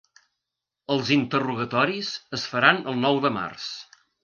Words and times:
Els 0.95 1.11
interrogatoris 1.15 2.11
es 2.39 2.47
faran 2.55 2.83
el 2.95 3.01
nou 3.05 3.23
de 3.29 3.35
març. 3.39 3.71